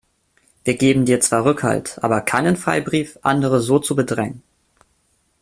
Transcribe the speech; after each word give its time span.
Wir 0.63 0.77
geben 0.77 1.05
dir 1.05 1.19
zwar 1.21 1.45
Rückhalt, 1.45 1.99
aber 2.01 2.21
keinen 2.21 2.57
Freibrief, 2.57 3.19
andere 3.21 3.59
so 3.59 3.77
zu 3.77 3.95
bedrängen. 3.95 4.41